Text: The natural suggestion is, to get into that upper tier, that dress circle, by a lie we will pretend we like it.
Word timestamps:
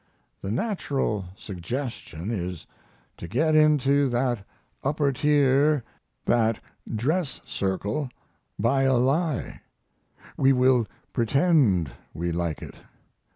The 0.41 0.49
natural 0.49 1.25
suggestion 1.35 2.31
is, 2.31 2.65
to 3.17 3.27
get 3.27 3.53
into 3.53 4.09
that 4.09 4.43
upper 4.83 5.11
tier, 5.11 5.83
that 6.25 6.59
dress 6.95 7.39
circle, 7.45 8.09
by 8.57 8.81
a 8.81 8.95
lie 8.97 9.61
we 10.37 10.53
will 10.53 10.87
pretend 11.13 11.91
we 12.15 12.31
like 12.31 12.63
it. 12.63 12.77